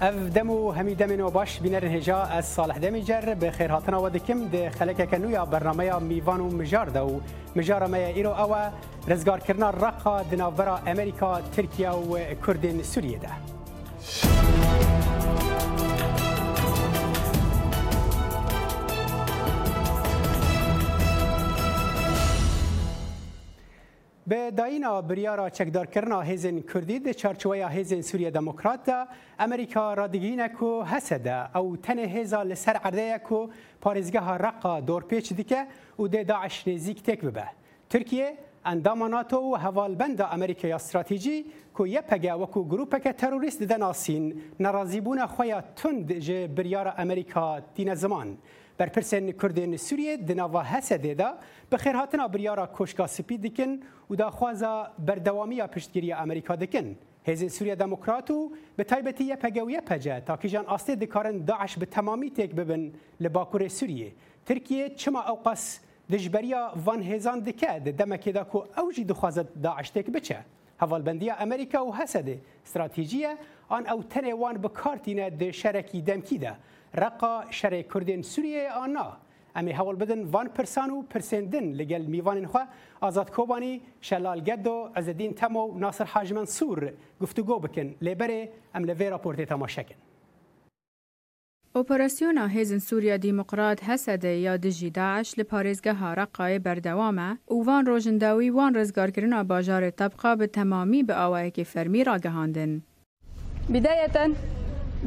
[0.00, 4.48] اف دمو همی دمنو باش بینرن هجا از صالح دمیجر به خیر هاتنا و دکم
[4.48, 7.20] ده خلک کنویا برنامه میوان و مجار دو
[7.56, 8.56] مجار ما ایرو او
[9.08, 13.30] رزگار کرنا رقا دناورا امریکا ترکیه و کردن سوریه ده
[24.28, 29.04] به داینا بریارا چکدار کرنا هزن کردی ده چارچویا هزن سوریه دموکرات ده
[29.38, 33.46] امریکا رادگین کو حسد او تن هزا لسر عرده کو
[33.80, 35.64] پارزگاه رقا دور پیچ دیکه
[35.96, 37.44] او ده داعش نزیک تک ببه
[37.90, 38.32] ترکیه
[38.64, 43.82] اندام ناتو و هوالبند امریکای استراتیجی کو یه پگه و کو گروپ که تروریست دن
[43.82, 48.38] آسین نرازیبون خویا تند جه بریار امریکا دین زمان
[48.78, 51.28] برپرسن کردین سوریه د نوا حسد ده
[51.70, 53.70] به خیر هاتن ابریارا کوشکا سپی دکن
[54.08, 60.20] او دا خوازا بردوامی پشتگیری امریکا دکن هزین سوریه دموکراتو به تایبتی یه پگویه پجه
[60.20, 64.12] تا که جان آسته دکارن داعش به تمامی تک ببن لباکور سوریه
[64.46, 65.80] ترکیه چما اوقاس
[66.12, 70.38] دجبریا وان هزان دکه ده دمکی دا کو اوجی دخوازد داعش تک بچه
[70.82, 72.36] هەواڵبندیە ئەمریکا و هەسەدێ
[72.66, 73.32] استراتیژیە
[73.72, 76.52] ئان ئەو تەنێوان بکارتینە دێ شەرەکی دەمکیدا
[76.98, 79.16] رقا شر کردین سوریه آنا
[79.56, 82.58] امی حوال بدن وان پرسان و پرسندن لگل میوان خو
[83.00, 89.10] آزاد کوبانی شلال گد و عزدین تمو ناصر حاج منصور گفتگو بکن لبره ام لوی
[89.10, 89.94] راپورت تماشا کن
[91.74, 98.76] اپراسیونا هیزن سوریا دیموکرات هسده یا دجی داعش لپارزگه رقای بردوامه او وان روژنداوی وان
[98.76, 102.82] رزگارکرنا باجار طبقه به تمامی به آوائک فرمی را گهاندن
[103.74, 104.08] بداية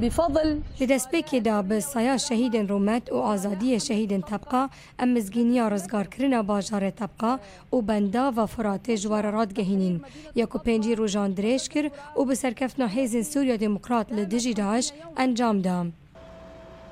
[0.01, 4.63] بفضل لدەستپێکی دا بە سایە شەهیدن ڕومەت و ئازادیە شەهیدن تەبقا
[4.99, 7.33] ئەم مزگینیا ڕزگارکردنە باژارە تەبقا
[7.73, 9.97] و بەندا و فراتێ ژوارە ڕاتگەهینین
[10.41, 14.87] یەک و پێنجی ڕۆژان درێژ کرد و بە سەرکەفتنا هێزین سووریا دموکرات لە دژی داعش
[15.19, 15.87] ئەنجامدام.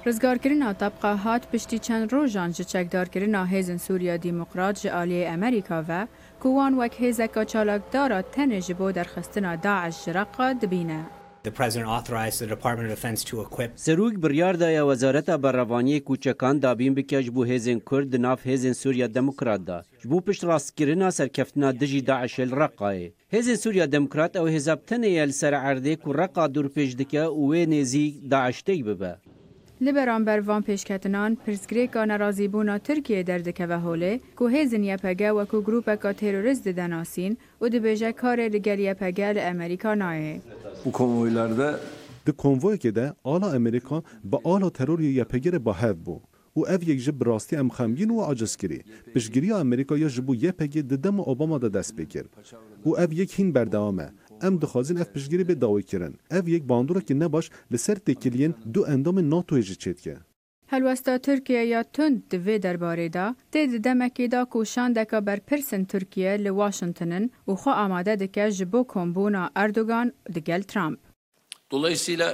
[0.05, 6.02] ڕزگارکردنا تەبقا هات پشتی چەند ڕۆژان ji çekdarkirina hêzin Sûriya Dîmokrat ji aliyê Emerîka ve
[6.42, 11.02] ku wan wek hêzeka çalakdara tenê ji bo derxistina daeş ji reqa dibîne.
[11.47, 16.59] The President authorized the Department of Defense to equip سروک بریار دای وزارت برروانی کوچکان
[16.59, 21.71] دابین بکش بو هزن کرد ناف هزن سوریا دموکرات دا جبو پشت راست کرنا سرکفتنا
[21.71, 26.93] دجی داعش الرقای هزن سوریا دموکرات او هزابتن یل سر عرده کو رقا دور پیش
[26.95, 29.15] دکه و نزی داعش تی ببه
[29.82, 35.32] لبران بر وان پیشکتنان پرسگری که نرازی بونا ترکیه در و حوله که هیزن یپگه
[35.32, 40.42] و که گروپه که تیروریز دیدن آسین و دی بیجه کار دیگر یپگه لامریکا نایه.
[40.86, 41.70] او کنویلرده؟
[42.26, 46.20] دی کنوی که ده آلا امریکا با آلا ترور یپگیر با هف بو.
[46.54, 48.58] او او یک جب راستی ام خمگین و آجس
[49.14, 52.23] پیشگیری امریکا یا جبو یپگی دیدم اوباما ده دست بگیر.
[52.83, 54.10] او اف یک هین بردوامه.
[54.42, 56.14] ام دخوازین اف پشگیری به داوی کردن.
[56.31, 60.17] اف یک باندورا که نباش لسر تکیلین دو اندام ناتو هجی چید که
[60.70, 66.37] هلوستا ترکیه یا تند دوی درباره دا تید دمکی دا کوشان دکا بر پرسن ترکیه
[66.37, 70.99] لی واشنطنن و خو آماده دکه جبو کمبونا اردوگان دگل ترامپ.
[71.73, 72.30] Dolayısıyla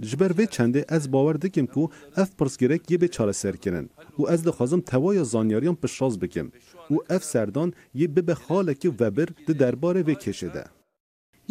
[0.00, 3.88] جبر چنده از باور دکم که اف پرسگیرک یه به چاره سر کردن
[4.18, 6.48] و از دخوازم توای زانیاریان پشاز بکم
[6.88, 8.36] او اف سردان یه به
[8.80, 10.14] کی وبر ده درباره وی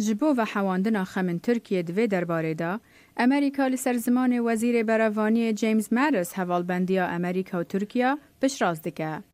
[0.00, 2.78] ji bo vehewandirna xemin Tirkiye di vê derbarê da,
[3.16, 9.31] Emerîka li ser zimanê Wezîrê Berevaniyê James Mattis hevalbendiya Emerîka û Tirkiya pişraz dike.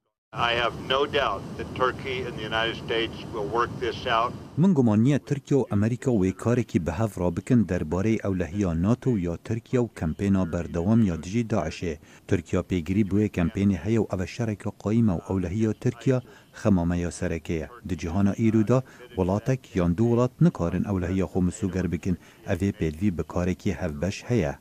[4.58, 9.18] من گومان نییە ترکیا و ئەمریکا وێکارێکی بەهەف ڕابکن دەربارەی ئەو لە هیا ناتۆ و
[9.28, 11.94] یا ترکیا و کەمپێنا بەردەوام یا دژی داعشێ
[12.28, 16.18] تورکیا پێگیری بۆیە کەمپێنی هەیە و ئەوە شەرێکە قایمە و ئەو لە هیا ترکیا
[16.60, 18.78] خەمامە یاسەرەکەیە دجیهانە ئیرودا
[19.18, 22.16] وڵاتێک یان دوو وڵات نکارن ئەو لە هیا خۆ مسوگەر بکن
[22.48, 24.54] ئەوێ پێلوی بە کارێکی هەفبەش هەیە.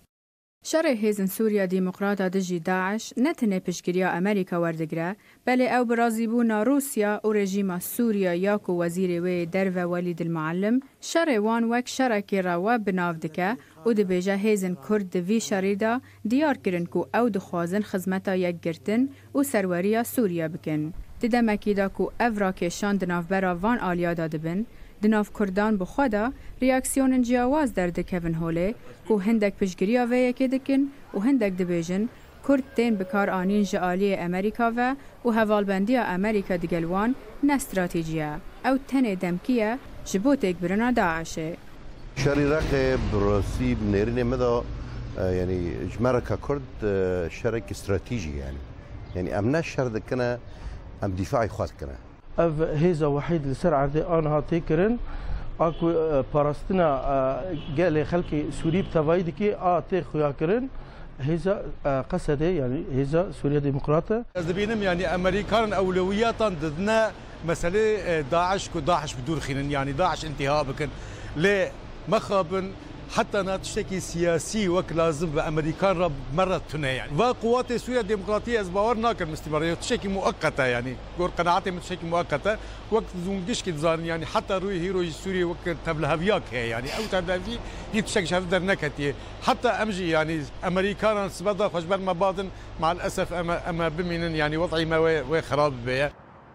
[0.70, 5.10] شەڕێ هێزن سووریا دیموکراتە دژی داعش نەتەنێ پشتگیریا ئەمریکا وەردەگرە
[5.46, 10.76] بەلێ ئەو بڕازی بوونا رووسیا و ڕێژیمە سووریا یاک و وەزیری وێ دەرە وەلی دمعلم
[11.10, 13.50] شەڕێوان وەک شەرەکی ڕەوە بناو دکە
[13.86, 15.94] و دەبێژە هێزن کورد دوی شەڕیدا
[16.32, 19.02] دیارکردن و ئەو دخوازن خزمەتە یەکگرتن
[19.36, 20.82] و سەروەریە سووریا بکەن.
[21.22, 24.60] ددەمەکیدا و ئەڤ ڕاکێشان دناوبەرە وان ئالیادا دەبن،
[25.04, 26.26] دناف کردان بخوادا
[26.62, 28.70] ریاکسیونن جیاواز دردکەون هۆلێ
[29.12, 30.82] و هەندێک پشگیری وەیەکێ دکن
[31.16, 32.04] و هەندێک دبێژن
[32.46, 34.90] کورد تێن بکارانین ji aliyê Emerîkave
[35.26, 38.32] û hevalbendiya Emerîka di gel wan ne stratîjiye
[38.70, 39.72] ew tenê demkiye
[40.10, 41.50] ji bo têkbirina daişê.
[42.22, 44.54] Şerî reqê birosî nêrinê me da
[45.40, 45.58] yani
[46.00, 46.64] mereka Kurd
[47.40, 48.60] şerekî stratîjî yani.
[49.16, 50.30] Yani em ne şer dikine
[51.04, 51.98] em dîfeî xwaz kine.
[52.60, 54.98] هيزا وحيد لسرعة دي أنها تيكرن
[55.60, 57.02] اكو آه، پاراستنا
[57.78, 60.68] گله آه، خلکی سوری بتوای آ آه، تي خويا كرن
[61.22, 67.12] هيزا قصده يعني هيزا سوريا ديمقراطية از بينم يعني امريكان اولويات ضدنا
[67.48, 70.88] مسألة داعش كو داعش بدور خينن يعني داعش انتهاء بكن
[71.36, 71.72] لي
[72.10, 72.72] مخابن
[73.16, 73.60] حتى أنا
[74.00, 79.78] سياسي وك لازم بأمريكان رب مرة تنا يعني وقوات سوريا الديمقراطية از باور ناكر استمرارية
[80.06, 82.58] مؤقتة يعني قول قناعاتي من تشتكي مؤقتة
[82.92, 87.40] وقت زونجش كتزان يعني حتى روي هيرو سوريا وك تبلها بياك يعني أو تبلها
[87.94, 89.14] في شاف در نكتي
[89.44, 92.50] حتى أمجي يعني أمريكان سبدا خشبر ما باطن
[92.80, 96.12] مع الأسف أما أما بمنن يعني وضعي ما خراب بيه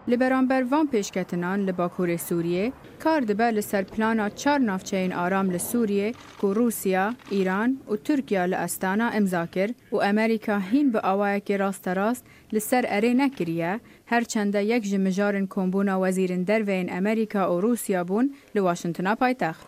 [0.09, 5.51] Li beramber van pêşketinan li Bakurê Sûriyê kar dibe li ser plana çar navçeyên aram
[5.53, 10.97] li Sûriyê ku Rûsya, Îran û Tirkiya li Estana imza kir û Amerîka hîn bi
[10.97, 17.61] awayekê rasterast li ser erê nekiriye, herçende yek ji mijarên kombûna wezîrên derveyên Amerîka û
[17.61, 19.67] Rûsya bûn li Washingtona paytext.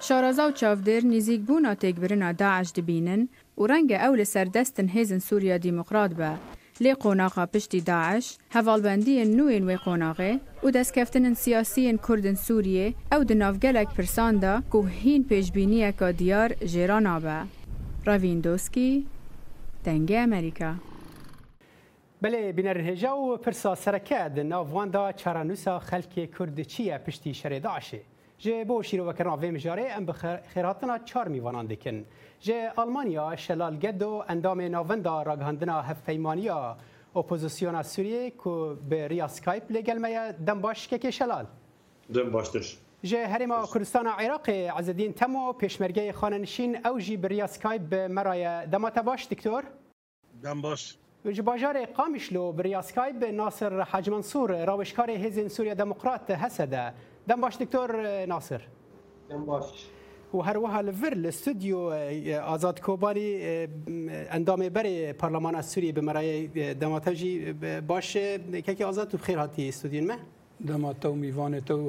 [0.00, 5.20] Şaraza û çavdêr nîzik bûna têkbirina Daeş dibînin û renge ew li ser destên hêzên
[5.20, 6.30] Sûriya Demokrat be.
[6.84, 8.24] لê qonaxa piştî Daeş,
[8.56, 10.32] hevalbendiyên nûyên wê qonaxê
[10.64, 16.50] û destkeftinin siyasiyên Kurdên Sûriyê ew di nav gelek pirsan da ku hîn pêşbîniyeka diyar
[16.50, 17.38] jêran nabe.
[18.06, 19.04] Ravîn Doskî,
[19.84, 20.74] Dengê Amerîka.
[22.24, 27.30] Belê binerhêja û pirsa sereke di nav van da çaranûsa xelkê Kurd çi ye piştî
[27.30, 28.00] şerê Daeşê.
[28.40, 32.04] جه بو شیرو وکرنا ویم جاره ام بخیراتنا چار میوانان دکن
[32.40, 36.76] جه آلمانیا شلالگد و اندام ناوندا راگهاندنا هف پیمانیا
[37.16, 41.46] اپوزیسیونا سوریه که به ریا سکایپ لگلمه دم باش که شلال
[42.14, 48.66] دم باشتش جه هرما کردستان عراق عزدین تمو پیشمرگه خاننشین او جی بریا سکایب مرای
[48.66, 49.64] دمات باش دکتور
[50.42, 50.96] دم باش
[51.32, 56.92] جه باجار قامشلو بریا سکایب ناصر حاج منصور راوشکار هزین سوریا دموقرات هسده
[57.28, 58.62] دم باش دکتۆر ناسر
[60.48, 61.80] هەروەها لە ڤر لە سودیۆ
[62.48, 63.30] ئازاد کۆباری
[64.34, 66.36] ئەندامێ بەرێ پەرلەمانە سووری بمەرایە
[66.82, 67.32] دەماتەژی
[67.90, 68.26] باشە
[68.66, 70.16] کەکی ئازاد و خێر هاتی سودین مە
[70.68, 71.84] دەماتە و میوانێتە و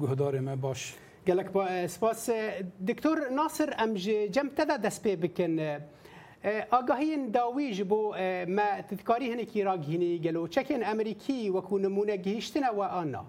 [0.00, 0.94] گوهدارێ مە باش.
[1.28, 1.48] gelek
[1.94, 5.58] spas eh, Diktor Nasir em ji cem te de dest pê bikin.
[5.58, 5.78] Eh.
[6.44, 8.00] Eh, Agahiyên dawî ji bo
[8.56, 13.24] me titkarî hinekî ragînî gelo çekên Emerîkî weku nimûne gihîştine we anna.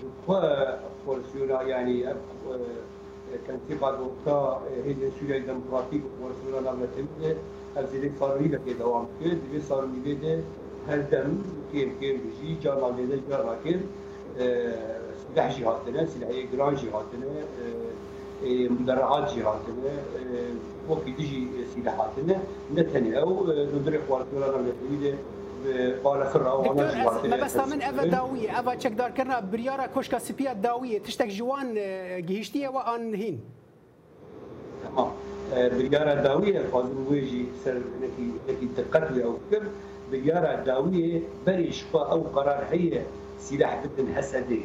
[0.01, 0.47] جوکو
[1.05, 2.05] خورسیورا یعنی
[3.47, 7.09] کنتیب آدوکتا هیزن سوریه دموکراتیک خورسیورا ناملتن
[7.77, 10.41] از دیگه سالونی دکه دوام کرد دیگه سالونی بیده
[10.89, 11.39] her dem
[11.73, 13.79] kıyım kıyım bir şey, canlandırdı, canlandırdı.
[15.31, 17.43] Silah cihatlarına, silahı gran cihatlarına,
[18.43, 19.95] مدرعات جي هاتنا
[20.91, 22.41] وكي تجي سيلة هاتنا
[22.75, 23.47] نتني او
[23.81, 25.17] ندري خوارك ولا نغلق
[27.25, 31.75] مەبستا من ئەە داویە ئەە چەکدارکردنا بریاە کۆشکە سپیا داویە تشتێک جوان
[32.29, 33.37] گەهشتیەوە ئان هین
[35.75, 39.71] بریاە داویە خازم وێژی سەرکی دقەت لێ ئەو کرد
[40.11, 43.01] بریاە داویە بەریشخوا ئەو قەرار هەیە
[43.47, 44.63] سیلاح بدن هەسەدێ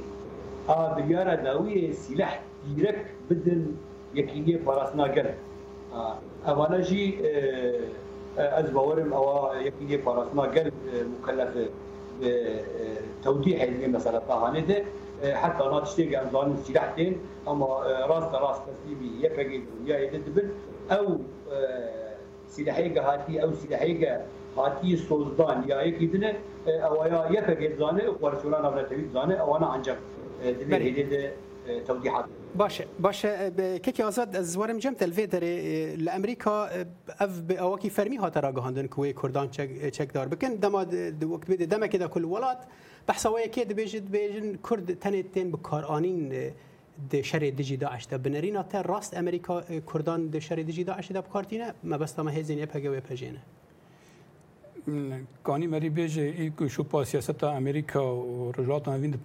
[0.69, 2.41] ئا بریاە داویە سیلاحت
[2.77, 2.99] گیرک
[3.29, 3.61] بدن
[4.19, 5.27] یەکینیە پاراستناگەن
[6.47, 7.03] ئەوانە ژی
[8.55, 9.35] ئەس باوەرم ئەوە
[9.67, 10.67] یەکینیە پاراستناگەل
[11.15, 11.53] مکەلف
[13.23, 14.77] تودیع علمی مثلا تاهانه ده
[15.43, 17.11] حتى انا تشتيق عن ظالم سلاحتين
[17.51, 17.67] اما
[18.11, 19.57] راس راس تسليمي يفقي
[19.89, 20.47] يا يدبن
[20.97, 21.05] او
[22.55, 24.11] سلاحيقه هاتي او سلاحيقه
[24.57, 26.31] هاتي سوزدان يا يكيدنه
[26.87, 29.97] او يا يفقي زانه ورسولان ابن تبيب زانه او انا عنجب
[30.59, 31.01] دبي هيدي
[31.87, 32.25] توضيحات
[32.57, 33.51] باشه باشه
[33.83, 35.43] کیکی آزاد از زوارم جم تلوی در
[36.03, 36.67] لامریکا
[37.19, 39.49] اف به اوکی فرمی ها ترا گهاندن کوی کردان
[39.91, 42.57] چک دار بکن دما د وقت بده دما کده کل ولات
[43.07, 46.51] بحثوی کی د بیجن بیجن کرد تن تن به کارانین
[47.11, 49.61] د شر دجی داعش ته بنرینا ته راست امریکا
[49.93, 53.41] کردان د شر دجی داعش ته بکارتینه ما بس ما هزینه پگه و پجینه
[54.87, 59.17] Cani beje î ku şu pasiyaseta Amerika û rojatan vîn e,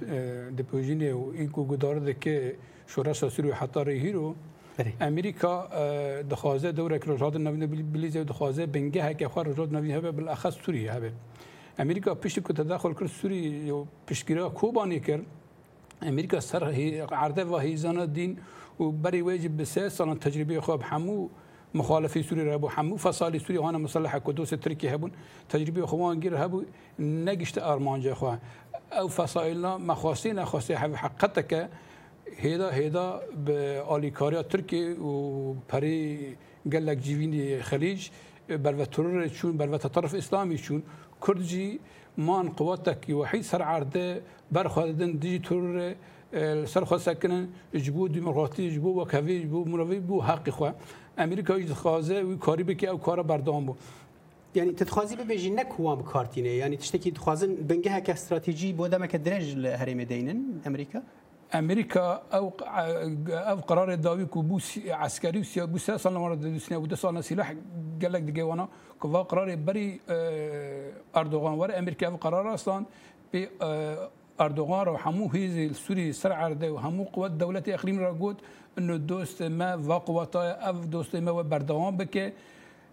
[0.59, 2.57] dipojînê û î ku gudar dike
[2.89, 4.35] şoreşa Sûriye hetarê hîro
[5.01, 5.53] Amerika
[6.31, 10.93] dixwaze dewrek rojatên navîn bilîze dixwaze bingeh heke xwa rojat navîn hebe bil axez Sûriye
[10.93, 11.11] hebe.
[11.79, 13.75] Amerika piştî ku tedaxil kir Sûriye
[14.07, 15.21] piştgiriya Kobanê kir,
[16.09, 16.63] Amerika ser
[17.13, 18.39] erdeva hêzana dîn
[18.81, 21.29] û berê wê jî bi sê salan tecrübeyê xwe hemû
[21.77, 25.11] مخالف سوری را بو همو فصال سوری هانا مسلح کدوس ترکی هبون
[25.49, 26.65] تجربه خوان گیر هبو
[26.99, 28.39] نگشت آرمانجا خواه
[29.01, 31.69] او فصائلنا مخاصی نخاصی حقیقت که
[32.45, 36.37] هیدا هیدا به آلیکاریا ترکی و پری
[36.73, 38.09] گلک جیوین خلیج
[38.49, 40.83] بر ترور چون بر طرف اسلامی چون
[41.27, 41.79] کرد جی
[42.19, 45.95] مان قواتکی وحید سر عرده برخوادن دیجی ترور
[46.67, 50.65] سر خوا سکنن جبو دموکراتی جبو و کوی جبو مروی بو حق خو
[51.19, 53.75] امریکا یی خوازه و کاری بکی او کارا بردام بو
[54.55, 59.57] یعنی تتخوازی به بجی نکوام کارتینه یعنی تشتکی تخوازن بنگه هک استراتیجی بوده مک درج
[59.67, 60.99] هرم دینن امریکا
[61.53, 62.53] امریکا او
[63.51, 64.59] او قرار داوی کو بو
[65.01, 67.49] عسکری و سیاسی بو سه سال مرد دوسنه و ده سال سلاح
[68.03, 68.69] گلک دیگه وانا
[69.01, 70.01] کو قرار بری
[71.15, 72.85] اردوغان ور امریکا و قرار اصلا
[73.31, 73.39] به
[74.41, 78.37] اردوغان رو همو هيز السوري سرع همو قوات دولة اخرين را قلت
[78.79, 82.33] انه دوست ما وقواتا اف دوست ما بردوان بك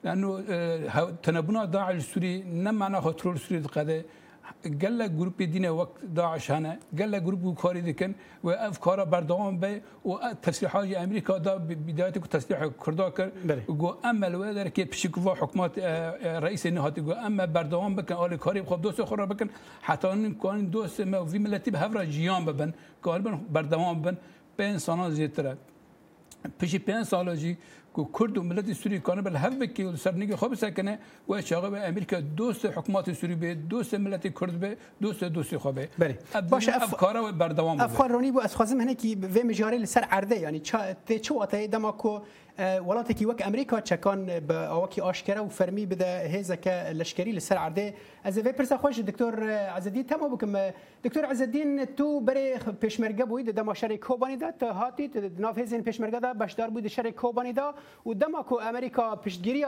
[0.04, 0.42] لانه
[1.24, 4.06] تنبنا داعش السوري نما ناخذ ترول السوري قده
[4.82, 8.12] گله گروپ دین وقت داعش هنه گله گروپ کاری دکن
[8.44, 9.70] و افکارا بردوام به
[10.08, 10.12] و
[10.46, 11.54] تسلیح های امریکا دا
[11.88, 13.28] بدایت کو تسلیح کردا کر
[13.82, 15.74] گو اما الوادر که پشکوا حکومت
[16.48, 19.48] رئیس نهاتی گو اما بردوام بکن آل کاری خب دوست خورا بکن
[19.88, 20.08] حتی
[20.44, 22.72] کان دوست ما وی ملتی به هفر جیان ببن
[23.06, 24.16] کار بن بردوام بن
[24.58, 25.54] پنج سال زیتره
[26.60, 27.52] پیش پنج سال جی
[27.96, 31.70] که کرد و ملت سوری کانه بل هف بکی و سرنگ خوب سکنه و شاقه
[31.70, 36.18] به امریکا دوست حکومت سوری به دوست ملت کرد به دوست دوستی خوب بله
[36.50, 40.40] باش اف کارا و بردوام افخارونی بو از خوازم هنه کی و مجاری لسر عرده
[40.40, 42.20] یعنی چا ته چواته دما کو
[42.58, 47.94] ولاتی کی وک امریکا چکان به اوکی آشکرا و فرمی بده هزک لشکری لسر عرده
[48.24, 50.54] از وی پرسا خوش دکتور عزدین تمام بکم
[51.04, 52.34] دکتور عزدین تو بر
[52.82, 57.54] پیشمرگه بوید دما شری کوبانی دات هاتی ناف هزین پیشمرگه دا بشدار بود شری کوبانی
[57.54, 57.74] دا
[58.06, 59.64] و دما کو امریکا پشتگیری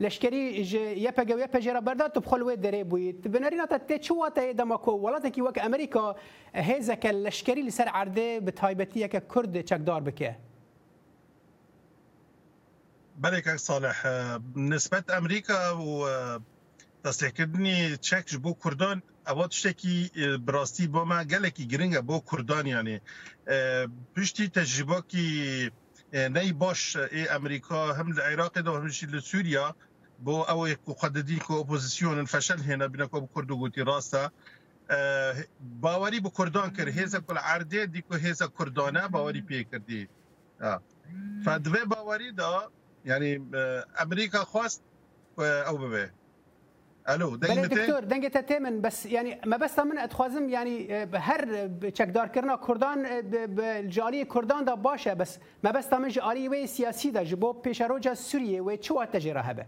[0.00, 4.52] لشکری ج یپگو یپجی را بردار تو بخلوه دره بوید بنارین تا تی چوا تا
[4.52, 6.16] دما کو ولات کی وک امریکا
[6.54, 10.36] هزک لشکری لسر عرده به تایبتی یک کرد چکدار بکه
[13.20, 14.06] بلك صالح
[14.56, 16.08] نسبة أمريكا و
[17.04, 23.00] تصليح كردني تشك بو كردان اوات تشتكي براستي با ما گلكي گرنگ بو كردان يعني
[24.16, 25.70] پشتي تجربه كي
[26.36, 26.82] نەی بۆش
[27.14, 29.66] ئێ ئەمریکا هەم لە عێراقیەوە هەمشی لە سووریا
[30.24, 34.24] بۆ ئەوەی قەدەدی کۆ ئۆپۆزیسیۆنن فەشل هێنا بنەکۆ کورد و گوتی ڕاستە
[35.84, 40.02] باوەری بە کوردان کرد هێزە کول عردێ دیکو هێزە کوردانە باوەری پێکردی
[41.44, 42.52] فدوێ باوەری دا
[43.10, 43.34] ینی
[43.98, 44.80] ئەمریکا خواست
[45.66, 46.06] ئەو ببێ
[47.10, 50.78] حلو دنگ دکتۆر دەنگێتە تێمن بەس ینی مەبەستا من ئەتخوازم ینی
[51.28, 51.42] هەر
[51.98, 52.98] چەکدارکردنا کوردان
[53.96, 55.32] جالی کورداندا باشە بەس
[55.66, 59.34] مەبەستا من ji alî wê siyasî de ji bo pêşeroca Sûriyê wê çiwa te jê
[59.34, 59.66] re hebe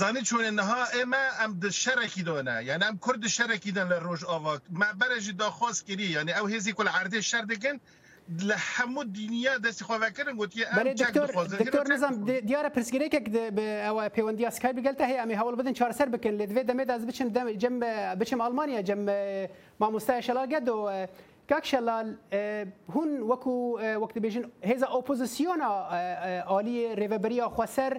[0.00, 1.50] زانانی چون نها ئێمە ئەم
[1.82, 6.30] شەرەکی دۆنا یان ئەم کورد شەرەکی دەن لە ڕۆژ ئاوا مەبەرە ji داخواست کردی یعنی
[6.38, 7.76] ئەو هێزی کول عردێ شەردەگەن
[8.28, 10.64] لە هەموو دنیا دەستی خۆواکردن گوتی
[11.58, 12.14] دکتۆر نزم
[12.46, 13.24] دیارە پرسگرێکێک
[13.86, 17.28] ئەوە پەیوەندی سکای بگەلتە هەیە ئەمی هەوڵ بدن چارسەر بکەن لە دوێ دەمێ دەست بچم
[17.62, 17.74] جم
[18.20, 19.00] بچم ئەلمانیا جم
[19.80, 20.86] مامۆستای شەلاگەدەوە
[21.50, 22.08] کاک شەلال
[22.94, 23.54] هون وەکو
[24.02, 25.70] وەکت بێژن هێزە ئۆپۆزیسیۆنا
[26.52, 27.92] عالی ڕێبەریا خوەسەر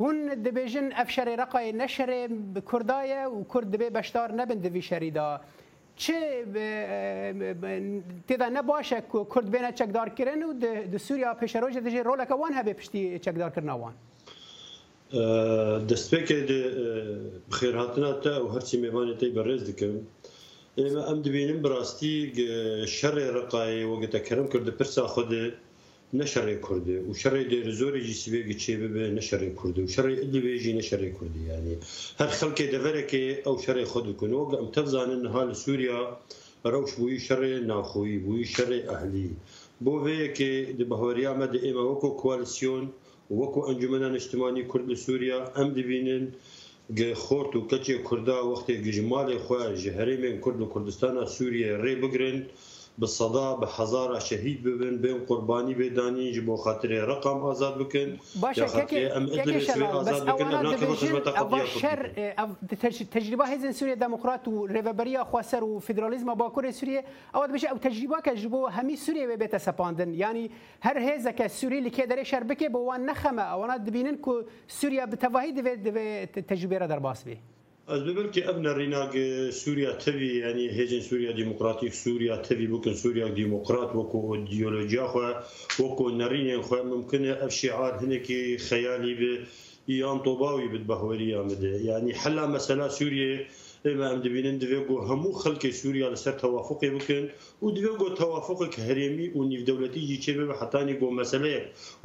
[0.00, 2.20] هون دەبێژن ئەف شەرێ ڕقای نەشرێ
[2.70, 5.28] کوردایە و کورد دەبێ بەشدار نەبن دەوی شەریدا.
[5.96, 6.44] چه
[8.28, 9.02] تیدا نباشه
[9.34, 10.52] کرد بینه چکدار کرن و
[10.92, 13.94] د سوریا پیشروج دجی رول کوان هبه پشتی چکدار کرنا وان
[15.88, 16.38] دەستپێکێ
[17.50, 19.94] بخێر هاتنە تا و هەرچی میوانێتی بەڕێز دکەم
[20.80, 22.16] ئێمە ئەم دبینم بڕاستی
[22.98, 25.44] شەڕێ ڕقای وەگەتەکەرم کرد پرسا خودێ
[26.12, 29.86] نه شرعی کرده و شرعی دیر زوری جیسی بگی چی ببه نه شرعی کرده و
[29.86, 31.76] شرعی ادلی بیجی نه شرعی کرده یعنی
[32.20, 36.16] هر خلکی دوره که او شرعی خود کنه وقت ام تفزانن حال سوریا
[36.64, 39.30] روش بوی شرعی ناخویی بوی شرعی اهلی
[39.80, 42.84] بو وی که د بهوریا مد ایمه وکو کوالسیون
[43.30, 46.24] وکو انجمنان اجتماعی کرد سوریا ام دیوینن
[47.14, 52.46] خورت و کچی کردا وقتی گجمال خواه جهرمین کرد و کردستان سوریه ری بگرند
[52.98, 58.66] به صدا به هزار شهید ببن بین قربانی بدانی جب خاطر رقم آزاد بکن باشه
[58.86, 62.34] که ام ادلب سوی آزاد بکن ابنا که بخش متقضیه شر
[63.10, 67.02] تجربه هزن سوريا ديمقراط وريفبريا خواسر وفيدراليزم باكور سوريا
[67.34, 70.50] او بشه او تجربه كجبو همي سوريا بيت سپاندن يعني
[70.82, 75.50] هر هزه ك سوريا لكي دري شربكه بو نخمه او انا دبينن كو سوريا بتواهي
[75.52, 77.38] دي تجربه را در باس بيه
[77.88, 79.14] از ببر که اب نریناگ
[79.50, 85.20] سوریا تبی یعنی هیچ سوریا دموکراتیک سوریا تبی بکن سوریا دموکرات وکو ایدئولوژیا خو
[85.82, 89.38] وکو نرین خو ممکنه اب شعار هنکی خیالی به
[89.86, 93.46] ایان طوباوی بد بهوری آمده یعنی حلا مثلا سوریه
[93.90, 97.24] ئێمە ئەم دەبینن دەوێ بۆ هەموو خەڵکی سووریا لەسەر تەوافقی بکەن
[97.62, 101.62] و دوێ بۆ تەوافقک هەرێمی و نیودەولەتی یچێ بە حتانی بۆ مەسلەیە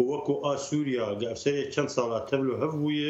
[0.10, 3.10] وەکو ئاسووریا گەفسەرێ چەند ساڵات تەبل و هەبووە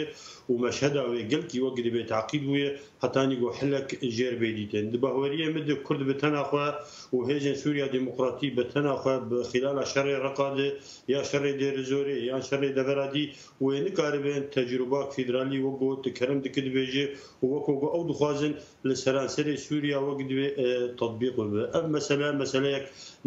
[0.51, 2.65] و مەشهداوێ گەلکی وەک دەبێت تعقیب وە
[3.03, 6.67] حتانی بۆ حلك ژێر بێدیتن بەهوەریە مد کورد بە تەناخوا
[7.15, 9.15] و هێژن سووریا دموکراتی بە تەناخوا
[9.51, 10.69] خلال شەڕێ ڕقاادێ
[11.13, 13.25] یا شەڕێ دێرە زۆرێ یان شەڕێ دەبەرادی
[13.65, 17.05] وێنکاربێن تەجروبا فیدرالی وەک بۆ تکەرم دکرد بێژێ
[17.51, 18.53] وەکو بە ئەو دخوازن
[18.85, 21.65] لسراسر سوريا وقد آه، تطبيقه دوێ
[21.97, 22.71] مثلا مثلا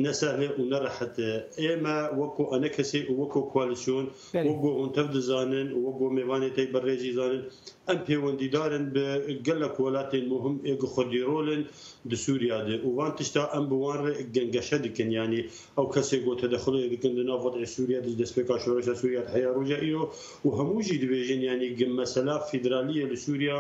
[0.07, 1.41] نسهل ونرحت آه،
[1.75, 3.47] إما وكو أنكسي وكو ئێمە
[4.51, 6.79] وكو أنتفد کەسی وكو ميواني وەک بۆ
[7.17, 7.43] زانن
[7.91, 9.05] ئەم پەیوەندیدارن بە
[9.47, 11.63] گەلک وڵاتێن مهم ئێگە خۆدیرۆلن
[12.11, 15.41] di Sûriya de û van tişta em bi wan re gengeşe dikin yanî
[15.81, 19.79] ew kesê got tedexulê dikin di nav wadê Sûriya di destpêka şoreşa Sûriya heya roja
[19.89, 20.03] îro
[20.47, 23.57] û hemû jî dibêjin yanî gim mesela federaliye li Sûriya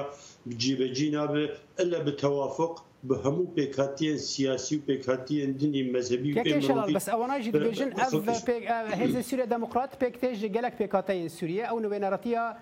[0.46, 1.44] bi cîbecî nabe
[1.78, 2.74] elle bi tewafuk
[3.08, 6.36] bi hemû pêkhatiyên siyasî û pêkhatiyên dinî mezhebî
[6.96, 11.78] bes ewana jî dibêjin ev hêzê Sûriya Demokrat pêk tê ji gelek pêkhateyên Sûriye ew
[11.84, 12.56] newêneretiya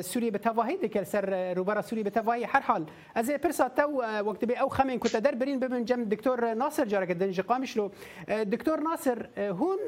[0.00, 2.84] سوريا بتفاهي ديكر سر روبرا سوريا بتفاهي حر حال
[3.16, 7.12] از برسا تو وقت بي او خمين كنت در برين بمن جم دكتور ناصر جارك
[7.12, 7.90] دنج قامشلو
[8.28, 9.78] دكتور ناصر هون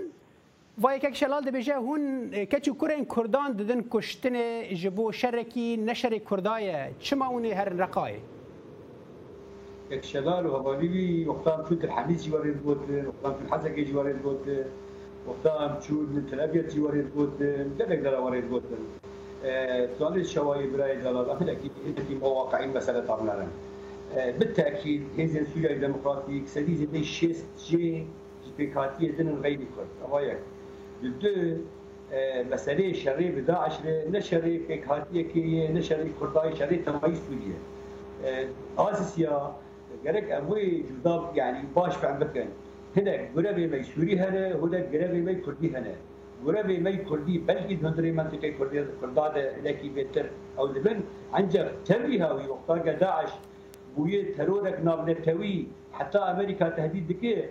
[0.78, 4.36] وای که شلال دبیجه هون کچو کرین کردان ددن کشتن
[4.74, 8.14] جبو شرکی نشر کردای چما اونی هر رقای
[9.90, 12.88] یک شلال و غالبی وقتا فوت الحميد جوار بود
[13.24, 14.48] وقتا الحزق جوار بود
[15.28, 17.38] وقتا چون تلابیت جوار بود
[17.78, 18.64] دلک در وارد بود
[19.98, 21.46] تولد شوائب ولاية جلال أخذ
[22.08, 23.48] في مواقع مسألة طبعا
[24.16, 28.06] بالتأكيد هذه سوريا الديمقراطية سديد زي شيست جي
[28.46, 30.38] جبكاتية دين غير كرد أوايا
[31.02, 31.56] دو
[32.52, 37.58] مسألة شرعي بداعش نشري بكاتية كي نشري كرداي شرعي تمايز سوريا
[38.78, 39.52] آسيا
[40.04, 42.46] gerek emuy cüda yani baş fehmet gen.
[42.96, 45.94] Hinek görevi mey Suri hene, hinek görevi mey Kurdi hene.
[46.46, 50.26] görevi mey Kurdi belki döndüre mantıka Kurdi Kurda da leki beter
[50.58, 53.30] ev dibin ancak terbiha ve vaktaga Daesh
[53.96, 57.50] bu ye terörek navle tevi hatta Amerika tehdit dike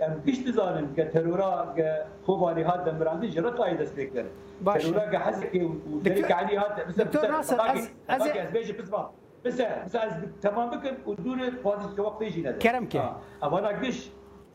[0.00, 4.26] em piş dizanin ke teröra ke kovali hat demrandi jrat ay destekler
[4.64, 9.12] teröra ke hasik u terik ali hat bize bize az az az beje bizma
[9.44, 10.12] bize bize az
[10.42, 13.02] tamam bikin u dure fazil ke vakti jine kerem ke
[13.40, 14.12] avana gish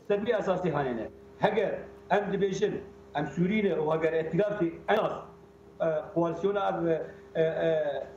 [0.08, 1.08] serbi asasi hanene
[1.40, 1.78] heger
[2.10, 2.72] em dibejin
[3.16, 5.12] ام Suriyine ve eğer itirafı en az
[6.14, 7.02] koalisyona ev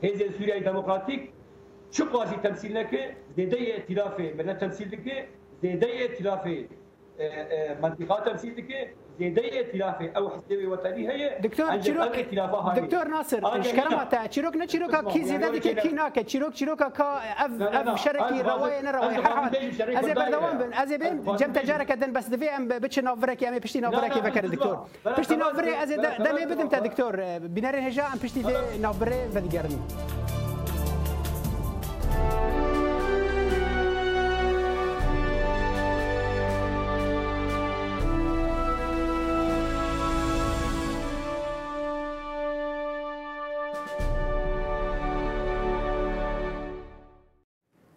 [0.02, 1.34] Hezyen Suriye Demokratik
[1.92, 5.26] şu karşı temsiline zedeye itirafı millet temsildeki
[5.62, 6.50] zedeye itirafı
[7.84, 8.78] منطقه تمثيل دي
[9.19, 12.19] لدي ائتلاف او حزب وطني هي دكتور چیروک
[12.75, 16.77] دكتور ناصر ايش كلامته چیروک نه چیروک کی زیاده دیگه کی نه که چیروک چیروک
[16.93, 19.56] کا اف اف شركي روايه نه روايه حال
[19.99, 23.80] ازي بردوام بن ازي بن جم تجارك دن بس دفي ام بتش نافرك ام بشتي
[23.80, 28.41] نافرك فكر دكتور بشتي نافري ازي دمي بدمت دكتور بنار هجا ام بشتي
[28.82, 29.77] نافري وديگرني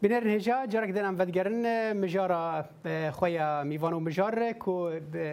[0.03, 2.65] بنر هجا جرک دنم ودگرن مجارا
[3.13, 4.89] خویا میوان و مجار کو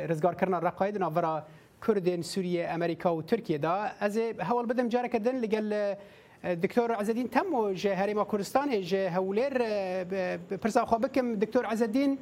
[0.10, 1.44] رزگار کرنا رقاید ناورا
[1.88, 5.94] کردن سوریه امریکا و ترکیه دا از هول بدم جرک دن لگل
[6.44, 9.56] دکتور عزدین تم و جه هریما کردستان جه هولیر
[10.60, 12.18] پرسا خواه بکم دکتور عزدین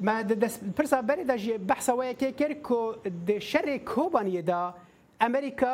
[0.00, 2.92] ما دس پرسا بری دا جه بحثا ویا که کر کو
[3.26, 4.74] ده شر کوبانی دا
[5.20, 5.72] امریکا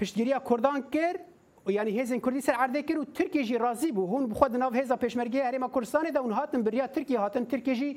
[0.00, 1.27] پشتگیری کردان کرد
[1.72, 4.96] یعنی هیزن کردی سر عرضه کرد و ترکیه جی راضی بو هون بخود ناو هیزا
[4.96, 7.88] پشمرگی هریما کردستان ده اون هاتن بریا ترکیه هاتن ترکیه جی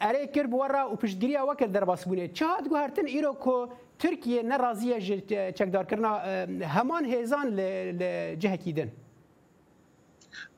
[0.00, 3.66] اره کر بورا و پشتگیری او کر در باس بونه چه هات گوهرتن ایرو کو
[3.98, 4.98] ترکیه ناراضیه
[5.52, 6.12] چکدار کرنا
[6.66, 8.88] همان هیزان لجهکیدن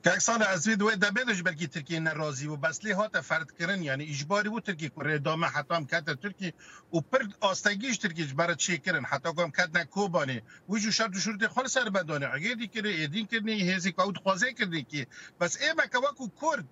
[0.03, 4.49] که اکسال عزوی دوی دبیدش بلکی ترکیه نرازی و بسلی ها تفرد کرن یعنی اجباری
[4.49, 6.53] و ترکیه که ردامه حتی هم کت ترکیه
[6.93, 11.45] و پر آستگیش ترکیه برای چی کرن حتی هم کت نکوبانه و جو شرط شرط
[11.47, 15.07] خال سر بدانه اگه دی کرده ایدین کرده هزی که اوت خوازه کرده که
[15.39, 16.67] بس ای بکواکو کرد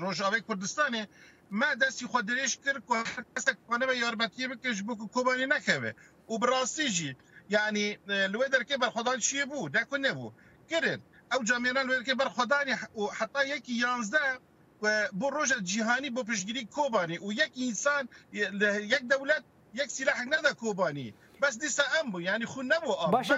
[0.00, 1.08] روشاوه کردستانه
[1.50, 5.92] ما دستی خود دریش کرد که هر کس کنه به یارمتیه بکش بکو کوبانی نکوه
[6.30, 7.16] و براستی جی
[7.50, 10.32] یعنی لوی درکه بر خدا چیه بود دکو نبود
[10.70, 11.00] کرد
[11.32, 12.74] ئەو جامێنان وێرکە بەرخۆدانی
[13.18, 14.24] حتا یەکی یانزدە
[15.18, 18.04] بۆ ڕۆژە جیهانی بۆ پشتگیری کۆبانی و یەک ئینسان
[18.94, 19.44] یەک دەولەت
[19.80, 21.08] یەک سیلاح نەدا کۆبانی
[21.42, 23.28] بس دیسا ئەم بوو ینی خو نەبوو باش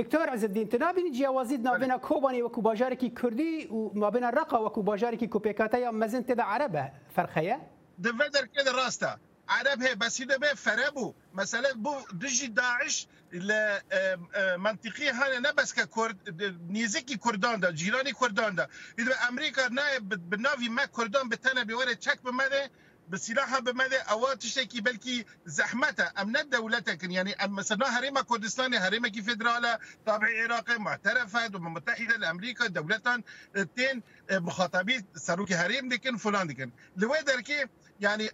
[0.00, 5.78] دکتۆر ئەزدین تنابین جیاوازیت نابێنە کۆبانی وەکو باژارێکی کوردی و مابێنە ڕقا وەکو باژارێکی کۆپێکاتە
[5.84, 7.58] یا مەزن تێدا عرەبە فەرخەیە
[8.04, 9.12] دەێ دەرکێ ڕاستە
[9.54, 12.94] عرب هەیە بەسی دەبێ فەرە بوو مەسەلە بوو دژی داعش
[13.32, 13.76] ل
[14.58, 20.84] منطقي هانا نبس ككرد نيزكي كردان دا جيراني كردان دا اذا امريكا نائب بالنافي ما
[20.84, 22.70] كردان بتنا بيوري تشك بماذا
[23.10, 29.22] بصراحة بماذا أو تشتكي بلكي زحمتها أم دولتك يعني أم مثلا هرم كردستان هرم كي
[29.22, 33.22] فدرالة طابع عراقي معترفة دولة متحدة الأمريكا دولتان
[33.76, 37.64] تين مخاطبين سروك هرم لكن فلان لكن لوادر كي
[38.00, 38.30] يعني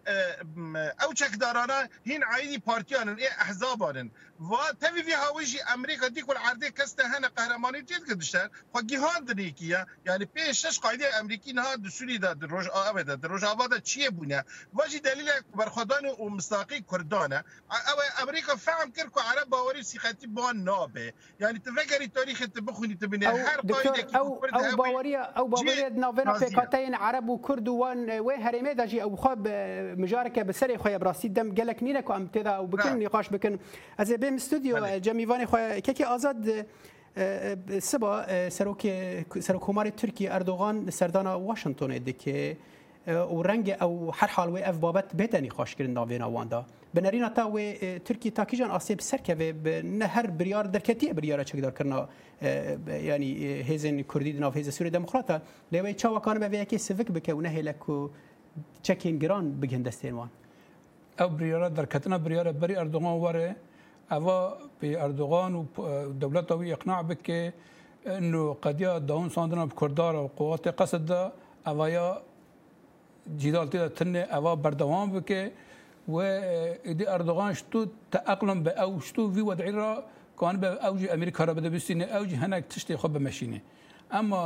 [1.03, 6.69] او چک دارانا هین عیدی پارتیانن ای احزابانن و تبی وی هاویجی امریکا دیکل عرضه
[6.71, 12.33] کسته هنه قهرمانی تید کدشتر خو گیهان دنیکیه یعنی پیشش قایده امریکی نها دسولی دا
[12.35, 14.45] دروژ آبه دا دروژ آبه دا چیه بونه
[14.75, 17.37] واجی دلیل برخوادان و مستاقی کردانه
[17.71, 22.61] او امریکا فهم کرد که عرب باوری سیختی با نابه یعنی تو وگری تاریخ تو
[22.63, 27.41] بخونی تو بینه هر قایده که او, او باوری او باوری ناوینا پیکاتین عرب و
[27.49, 29.49] کرد و وان و هرمه دا جی او خواب
[29.99, 33.59] مجارک بسری خوی براستی دم گلک نینه که ام تیدا او بکن نقاش بکن
[33.99, 36.47] از بیم استودیو جمیوان خوی که که آزاد
[37.83, 38.83] سبا سروک
[39.41, 42.57] سروک همار ترکی اردوغان سردان واشنگتن ده که
[43.07, 47.51] و رنگ او هر حال و اف بابت بتنی خوش کردن ناوینا واندا بنرینا تا
[47.51, 47.59] و
[47.99, 52.09] ترکی تاکیجان آسیب سرکه و نه هر بریار درکتی بریار چکدار کرنا
[52.89, 55.41] یعنی هزن کردی دناف هزن سوری دموکراتا
[55.73, 58.09] لیوی چاوا کانم و یکی سفک بکه و نه هلکو
[58.83, 60.31] چکین گران بگن دستین وان
[61.21, 63.57] او بریار درکتنا بریار بری اردوغان وره
[64.11, 65.65] اوا به اردوغان و
[66.21, 67.53] دولت او اقناع بکه
[68.07, 71.33] انه قضيه داون ساندنا بكردار وقوات قصد
[71.67, 72.23] اوايا
[73.27, 75.53] جدال تیدا تن اوا بردوام بکه
[76.09, 80.05] و ایدی اردوغان شتو تاقلم به او شتو وی وضعی را
[80.37, 83.63] کان به اوج امریکا را بده بستین اوج هنک تشتی خوب مشینه
[84.13, 84.43] اما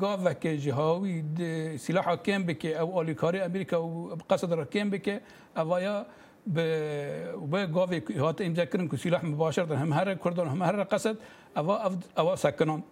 [0.00, 5.20] گاو که جهاوی سلاح کم بکه او آلیکاری امریکا و قصد را کم بکه
[5.56, 6.06] اوایا
[6.46, 11.16] به گاوی هات امضا کردن که سلاح مباشرتا هم هر کردن هم هر قصد
[11.56, 11.74] اوا
[12.18, 12.82] اوا سکنان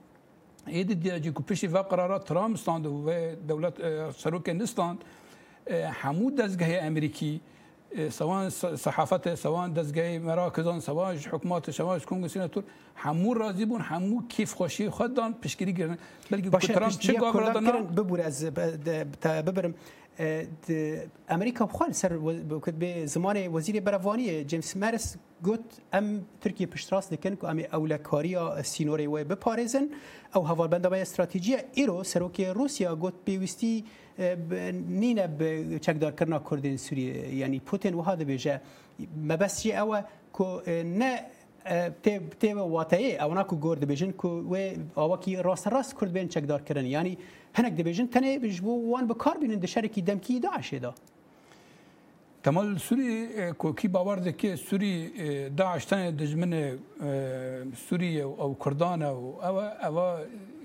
[0.66, 3.06] هیدی دیجی که پیشی و قرارا ترام استاند و
[3.48, 3.74] دولت
[4.16, 5.04] سروک نستاند
[6.02, 7.40] همو دزگه امریکی
[8.10, 12.64] سواء صحافت سواء دزگه مراکزان سواء حکومات سواء کنگسینا تور
[12.96, 15.98] همو راضی بون همو کیف خوشی خود دان پیشگیری گرن
[16.30, 19.74] بلکه ترام چه گاورا دانا ببور از ببرم
[21.28, 22.18] امریکا بخوال سر
[23.04, 26.06] زمان وزیر بروانی جیمس مارس گوت ام
[26.42, 29.86] ترکیه پشتراس دکن که ام اولکاریا سینوری وی بپارزن
[30.36, 33.84] او هوال بنده بای استراتیجی ایرو سروک روسیا گوت بیوستی
[34.98, 38.54] نینه به چکدار کرنا کردن سوریه یعنی پوتین وها ده بیجه
[39.28, 39.94] مبسی او
[40.38, 40.44] که
[40.98, 41.12] نه
[42.02, 44.54] تی تی واتای او ناکو گورد بیژن کو و
[45.00, 47.12] اوکی راست راست کرد بین چکدار کردن یعنی
[47.56, 50.92] هنک دبیژن تنه بجبو وان به کار بینن د شرکی دمکی داعش ده دا.
[52.48, 55.12] تمال سوری کوکی باور ده که سوری
[55.56, 56.78] داعشتن دجمن
[57.88, 60.24] سوریه او کردان او او او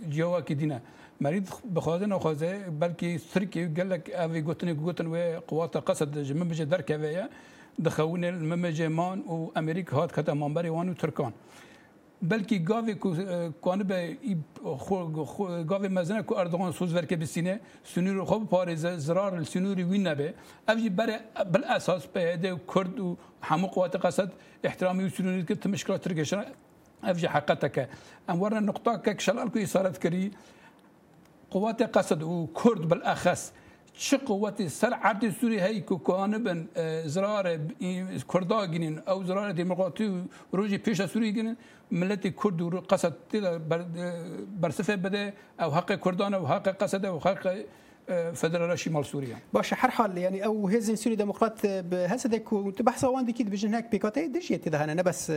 [0.10, 0.82] جوا کی دینه
[1.22, 1.44] مريض
[1.76, 5.16] بخوازن او خوازه بلکې سرکی قال لك اوی گوتن گوتن و
[5.48, 7.28] قوات قصد دجمن بجه درک اوی
[7.86, 11.34] دخونه الممجه مان او امریک هات کته منبر وان او ترکان
[12.32, 12.94] بلکه گاوی
[13.64, 14.18] کانه به
[15.70, 17.60] گاوی مزنه که اردوغان سوز ورکه بسینه
[17.92, 20.28] سنور خوب پارزه زرار سنور وین نبه
[20.70, 21.10] اوجی بر
[21.54, 24.32] بل اساس به ده کرد و همه قوات قصد
[24.64, 26.44] احترامی و سنوری که تمشکلات ترکشن
[27.10, 27.76] اوجی حقتک
[28.30, 30.24] ام ورنه نقطه که شلال کو اسارت کری
[31.54, 33.42] قوات قصد و کرد بالاخص
[33.98, 36.60] چه قوت سر عرض سوری هایی که کهانه بن
[37.06, 37.46] زرار
[38.34, 40.06] کردا گینین او زرار دموقراتی
[40.52, 41.56] روژی پیش سوری گینین
[41.92, 43.14] ملت کرد و قصد
[44.62, 47.48] برصفه بده او حق کردان و حق قصد و حق
[48.34, 53.68] فدرالة شمال سوريا باش حرحال يعني او هزن سوري ديمقراط هسدك وتبحث وان ديكيد بجن
[53.70, 55.34] هناك بيكاتي دجي تدا هنا بس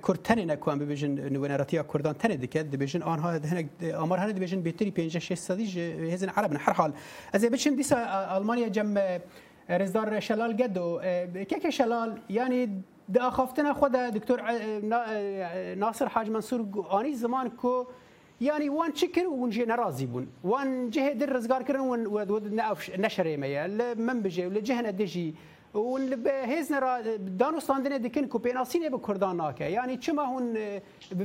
[0.00, 5.18] كرتن نكوان بجن ونراتيا كردان تن دكد بجن انها هناك امر هنا بجن بيتري 5
[5.20, 5.78] 6 سديج
[6.14, 6.92] هزن عرب حرحال
[7.34, 9.00] از بجن ديسا المانيا جم
[9.70, 11.00] رزدار شلال قدو
[11.44, 14.42] كيك شلال يعني دا خافتنا خدا دكتور
[15.76, 16.66] ناصر حاج منصور
[17.00, 17.86] اني زمان کو
[18.40, 23.36] يعني وان تشكر وان جينا راضي بون وان جهه در رزقار كرن وان ودنا نشري
[23.36, 25.34] ميا من بجي ولا جهنا دجي
[25.74, 30.52] ون هزنا را دانو ساندنه دکن کو پیناسینه به کردان ناکه یعنی چما هون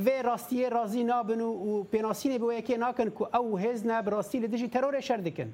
[0.06, 5.00] به راستیه راضی نابن و پیناسینه به یکی ناکن کو او هزنا براستی لدجی ترور
[5.00, 5.52] شر دکن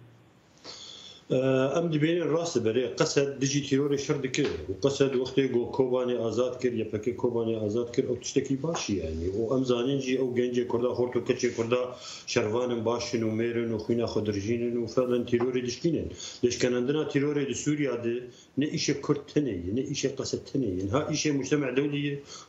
[1.73, 6.53] ئەم دەبێنێت ڕاستە بەرێ قەسەد دژی تیرۆری شەر دکرد و قەسەد وەختی گۆ کۆبانی ئازاد
[6.61, 11.13] کرد یەپەکە کۆبانی ئازاد کرد ئەو شتێکی باشیانی و ئەم زانینجی ئەو گەنجی کوردا هۆرت
[11.15, 11.83] و کەچی کوردا
[12.31, 16.07] شەروانن باشن و مێرن و خوینە خۆدرژینن و فەڵەن تیرۆری دشکینن
[16.45, 18.15] لشکەنەندنا تیرۆری دی سووریا دی
[18.59, 21.87] نه إشي كرتني نه إشي قصدتني ها إشي مجتمع و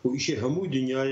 [0.04, 1.02] وإشي همو و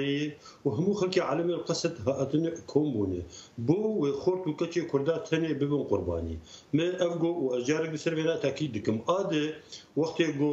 [0.65, 3.23] وهمو خلقي عالم القصد هاتنا كومونه
[3.67, 6.37] بو خورت وكتشي كردات تاني ببن قرباني
[6.77, 6.87] ما
[7.57, 9.47] اجاره بسر بسربينا تأكيد دکم آده
[10.03, 10.51] وقت يقو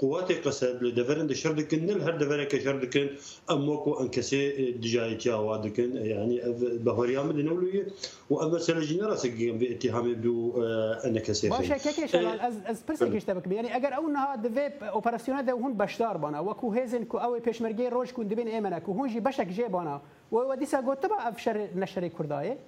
[0.00, 3.16] قوات قصد لدفرن دشردكن نل هر دفرن اموکو
[3.54, 4.42] أموكو أنكسي
[4.82, 6.36] دجايتيا دکن يعني
[6.84, 7.86] بهاریام دنولوية
[8.30, 10.62] واما سلجینه راس به اتهام بو
[11.04, 14.72] انك سيفي باشه كيك شلال از از پرسه گشتبك يعني اگر اون ها د ويب
[14.94, 18.92] اوپراسيون ده هون بشدار بنا وكو هيزن كو او پيشمرگي روش كون دبن ايمنه كو
[18.92, 20.00] هون جي بشك جي بنا
[20.32, 22.58] و وديسا گوتبا افشر نشر كردايه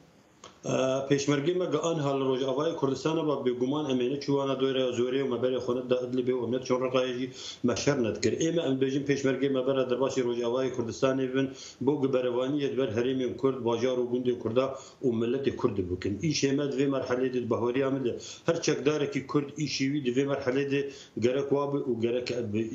[1.09, 5.85] پێشمەرگی مەگە ئەن هەڵ ڕۆژاوای کوردستانە بە بێگومان ئەمێنە چوانە دوێرە زۆرەیە و مەبەری خۆنت
[5.93, 7.33] دادلی بێ ئەمێت چۆن ڕقایژی
[7.69, 11.47] مەشەر نەتکرد ئێمە ئەم بێژین پێشمەرگی مەبەرە دەرباشی ڕۆژاوای کوردستانی بن
[11.85, 14.67] بۆ گبەرەوانی یەدبەر هەرێمی کورد باژار و گوندی کووردا
[15.07, 18.13] و ملەتی کورد بکن ئیش ئێمە دوێ مەرحەلێت بەهۆریا مدە
[18.49, 20.83] هەر چەکدارێکی کورد ئیشیوی دوێ مەرحەلێدێ
[21.25, 22.29] گەرەک واب و گەرەک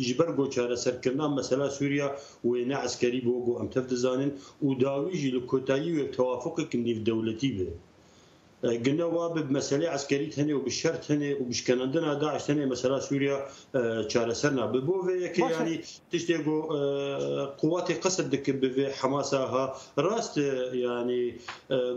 [0.08, 2.08] ژبەر گۆ چارەسەرکردنا مەسەلا سووریا
[2.48, 4.32] وێنە عسکەری بۆ گۆ ئەم تەف دەزانن
[4.66, 7.75] و داویژی لە کۆتایی و تەوافقێک نیڤ دەولەتی بێت
[8.74, 13.46] قلنا واب بمسألة عسكرية هني وبالشرط هني وبشكنندنا داعش هني مثلا سوريا
[14.08, 16.62] شارة سرنا ببوفي يعني تشتيقو
[17.62, 20.38] قوات قصد بفي حماسها راست
[20.74, 21.36] يعني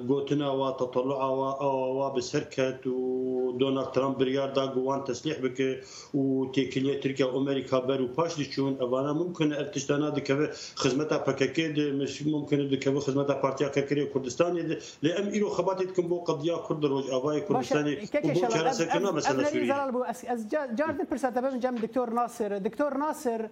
[0.09, 5.81] قوتنا وتطلعها وبسركت ودونالد ترامب بريار دا قوان تسليح بك
[6.15, 13.01] وتيكيلية تركيا وامريكا برو باش ديشون اوانا ممكن ارتشتانا دكوه خدمتا بكاكي مش ممكن دكوه
[13.01, 17.97] خدمتا بارتيا كاكري كردستان لأم إلو خباتي تكون بو قضية kurd rojavayê Kurdistanê
[18.35, 20.33] bu çaresekirina meselesi e, e, Suriye.
[20.35, 22.65] Ez car dipirsete bevin cem Diktor Nasir.
[22.65, 23.43] Diktor Nasir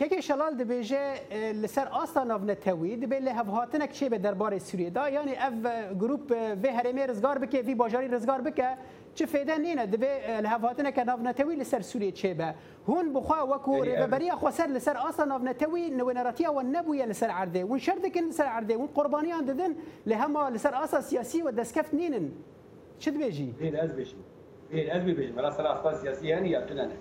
[0.00, 1.06] کێکی شەلال دەبێژێ
[1.62, 5.54] لەسەر ئاستا ناونەتەوی دەبێ لە هەفهاتنە کشێ بە دەربارەی سوورێدا یعنی ئەف
[6.02, 6.24] گروپ
[6.62, 8.68] بێ هەرێمێ ڕزگار بکە وی باژاری ڕزگار بکە
[9.14, 9.96] چه فایده نینه د
[10.28, 12.54] الهواتن که ناونتوی لسر سوریه چه به
[12.88, 17.78] هون بخوا وکو ربری خو سر لسر اصلا ناونتوی نونراتیه و نبوی لسر عرده ون
[17.78, 19.72] شردکن لسر عرده ون قربانیان ددن
[20.06, 22.30] لهما لسر اصلا سیاسی و دسکفت نینن
[22.98, 24.14] چه دبیجی؟ دین از بیجی
[24.70, 26.94] دین از بیجی مرا سر اصلا سیاسی هنی یا تنانه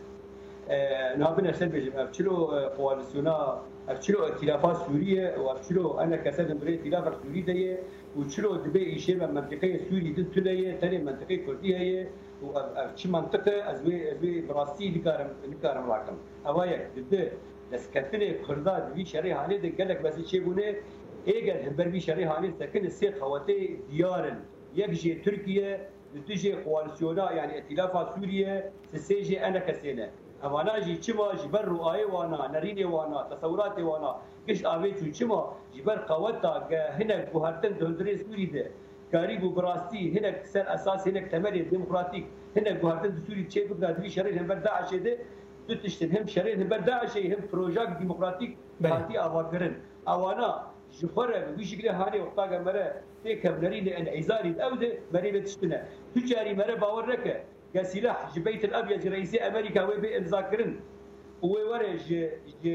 [1.17, 2.35] نابن ارسل بيجم افشلو
[2.77, 7.77] قوالسيونا افشلو ائتلافات سورية وافشلو انا كسد بري ائتلاف السوري دي
[8.17, 12.07] وشلو دبي ايشي من منطقة سوري دي تلاي تاني منطقة كردية هي
[12.43, 17.31] وش منطقة ازوي ازوي براسي نكارم نكارم راكم اوايا دبي
[17.71, 20.75] لسكتني كردا دبي شري حالي دي قالك بس شي بونه
[21.27, 24.39] ايجل هبر بي شري حالي سكن السي خواتي ديارن
[24.75, 25.87] يكجي تركيا
[26.27, 30.09] تجي قوالسيونا يعني ائتلافات سوريا سيجي انا كسينه
[30.45, 34.11] اوانا جی چما جی بر رؤای وانا نرین وانا تصورات وانا
[34.47, 35.39] گش آوی چو چما
[35.73, 36.51] جی بر قوتا
[36.97, 38.63] هنک بوهرتن دهندری سوری ده
[39.11, 42.25] کاری بو براستی هنک سر اساس هنک تمری دموکراتیک
[42.55, 45.13] هنک بوهرتن سوری چه بگنا دوی شریر هم بر داعش ده
[45.67, 48.51] دو تشتن هم شریر هم بر داعش هم پروژاک دموکراتیک
[48.83, 49.73] پارتی آواکرن
[50.13, 50.49] اوانا
[50.99, 52.85] جفره ویشگله هانی وقتا گمره
[53.23, 55.79] تکبلری لانعزاری او ده مری بتشتنه
[56.15, 57.35] تجاری مره باور نکه
[57.73, 60.71] كسلاح جبيت الابيض رئيس امريكا وي امزاكرن
[61.41, 62.09] وي ورا ج
[62.63, 62.65] ج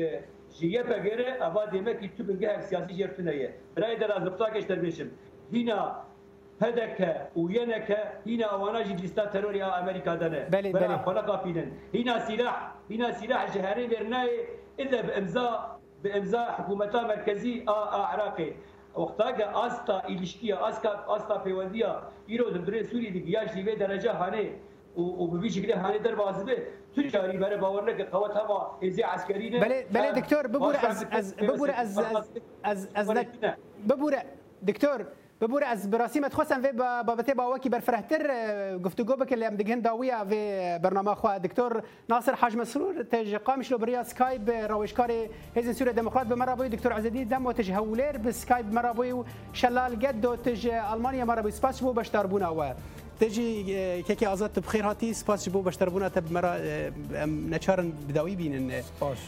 [0.59, 5.09] جيبا غير ابا ديمك تو بنجه سياسي جرتنيه براي در از بطاقش تربيشم
[5.55, 5.79] هنا
[6.63, 6.99] هدك
[7.41, 7.89] وينك
[8.29, 12.57] هنا وانا جديستا تروري امريكا دنا بلي بلي خلق بينن هنا سلاح
[12.93, 14.29] هنا سلاح جهري برناي
[14.83, 17.55] الا بامزاء بامزاء حكومتا مركزي
[18.13, 18.51] عراقي
[19.03, 21.93] وقتاك استا الاشكيه استا استا بيونديا
[22.29, 24.47] يرو دبري سوري دي جياش دي درجه هاني
[24.97, 26.63] و ببیشه هانی در واجبه
[26.97, 31.07] تو جاری برای باور نکرد قوات هوا ازی عسکری نه بله بله دکتر ببوره از
[31.13, 32.09] از ببوره از از
[32.95, 33.25] از, از
[33.89, 34.23] ببوره
[34.69, 35.05] دکتر
[35.41, 40.25] ببوره از براسیمت خواستم و بابت باوکی برفرهتر گفتگو بکن لیم دیگه داویه و
[40.79, 45.13] برنامه خوا دکتر ناصر حاج مسرور تج قامش لو بریا سکایب روشکار
[45.55, 49.25] هیز سوریه دموکرات به مرابوی دکتر عزدی دم و تج هولر به سکایب مرابوی و
[49.53, 52.63] شلال گد و تج آلمانیا مرابوی سپاس بو بشتار بونا و
[53.21, 53.63] تجي
[54.03, 56.57] كيكي ازات بخير هاتي سباس جبو باش تربونا تب مرا
[57.59, 59.19] نچارن بداوي بينن باش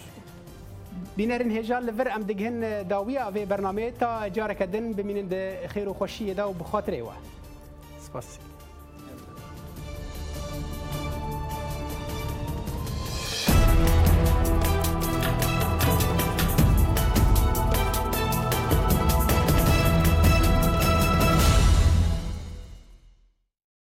[1.17, 5.35] بینرین هجال لور ام دگهن داویا و برنامه تا جارکدن ببینند
[5.67, 7.15] خیر و خوشی دا و بخاطر ایوه
[8.07, 8.56] سپاسی